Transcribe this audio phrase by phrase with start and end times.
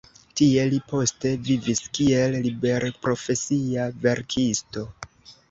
[0.39, 4.89] Tie li poste vivis kiel liberprofesia verkisto.